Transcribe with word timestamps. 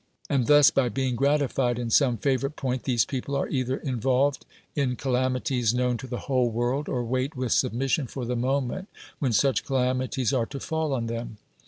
And 0.31 0.47
thus, 0.47 0.71
by 0.71 0.89
being 0.89 1.15
gratified 1.15 1.77
in 1.77 1.91
some 1.91 2.17
favorite 2.17 2.55
point, 2.55 2.85
these 2.85 3.05
people 3.05 3.35
are 3.35 3.47
either 3.49 3.77
involved 3.77 4.47
in 4.75 4.95
calam. 4.95 5.37
ities 5.37 5.75
known 5.75 5.97
to 5.97 6.07
the 6.07 6.21
whole 6.25 6.49
world, 6.49 6.89
or 6.89 7.03
wait 7.05 7.35
with 7.37 7.51
submission 7.51 8.07
for 8.07 8.25
the 8.25 8.35
moment 8.35 8.87
when 9.19 9.31
such 9.31 9.63
calamities 9.63 10.33
are 10.33 10.47
to 10.47 10.59
fall 10.59 10.93
on 10.95 11.05
them. 11.05 11.37